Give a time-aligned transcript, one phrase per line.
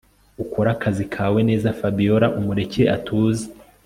[0.43, 3.45] ukore akazi kawe neza Fabiora umureke atuze